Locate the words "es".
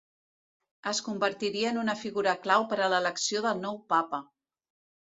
0.91-1.01